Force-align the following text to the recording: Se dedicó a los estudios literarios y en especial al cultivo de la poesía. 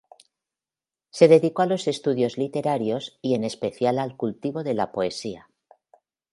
Se 1.11 1.27
dedicó 1.27 1.61
a 1.61 1.67
los 1.67 1.87
estudios 1.87 2.39
literarios 2.39 3.19
y 3.21 3.35
en 3.35 3.43
especial 3.43 3.99
al 3.99 4.17
cultivo 4.17 4.63
de 4.63 4.73
la 4.73 4.91
poesía. 4.91 5.47